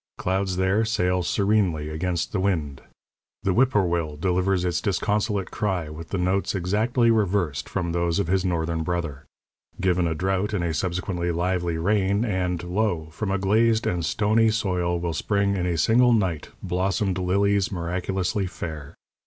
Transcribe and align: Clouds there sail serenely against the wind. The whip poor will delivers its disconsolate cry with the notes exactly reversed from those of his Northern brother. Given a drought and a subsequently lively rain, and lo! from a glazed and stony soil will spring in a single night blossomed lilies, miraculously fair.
Clouds 0.17 0.57
there 0.57 0.83
sail 0.83 1.21
serenely 1.21 1.89
against 1.89 2.31
the 2.31 2.39
wind. 2.39 2.81
The 3.43 3.53
whip 3.53 3.69
poor 3.69 3.83
will 3.85 4.17
delivers 4.17 4.65
its 4.65 4.81
disconsolate 4.81 5.51
cry 5.51 5.89
with 5.89 6.09
the 6.09 6.17
notes 6.17 6.55
exactly 6.55 7.11
reversed 7.11 7.69
from 7.69 7.91
those 7.91 8.17
of 8.17 8.25
his 8.25 8.43
Northern 8.43 8.81
brother. 8.81 9.25
Given 9.79 10.07
a 10.07 10.15
drought 10.15 10.53
and 10.53 10.63
a 10.63 10.73
subsequently 10.73 11.31
lively 11.31 11.77
rain, 11.77 12.25
and 12.25 12.63
lo! 12.63 13.09
from 13.11 13.29
a 13.29 13.37
glazed 13.37 13.85
and 13.85 14.03
stony 14.03 14.49
soil 14.49 14.99
will 14.99 15.13
spring 15.13 15.55
in 15.55 15.67
a 15.67 15.77
single 15.77 16.13
night 16.13 16.49
blossomed 16.63 17.19
lilies, 17.19 17.71
miraculously 17.71 18.47
fair. 18.47 18.95